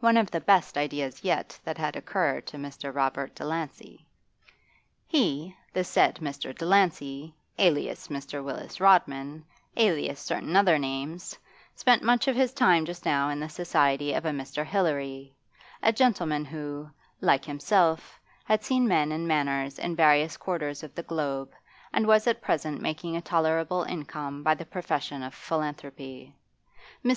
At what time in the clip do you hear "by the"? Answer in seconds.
24.42-24.66